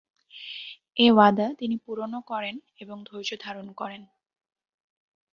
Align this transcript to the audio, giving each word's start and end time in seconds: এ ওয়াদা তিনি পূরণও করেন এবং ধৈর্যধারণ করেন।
এ 0.97 1.07
ওয়াদা 1.11 1.47
তিনি 1.59 1.75
পূরণও 1.77 2.21
করেন 2.21 2.55
এবং 2.79 2.97
ধৈর্যধারণ 3.05 3.67
করেন। 3.71 4.01